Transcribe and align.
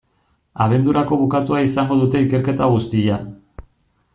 Abendurako 0.65 1.19
bukatua 1.23 1.61
izango 1.67 1.99
dute 2.01 2.23
ikerketa 2.29 2.71
guztia. 2.77 3.19